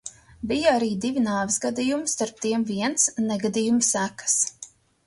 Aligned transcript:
Bija 0.51 0.71
arī 0.77 0.87
divi 1.03 1.23
nāves 1.25 1.59
gadījumi, 1.67 2.11
starp 2.17 2.43
tiem 2.47 2.67
viens– 2.73 3.07
negadījuma 3.31 3.89
sekas. 3.93 4.43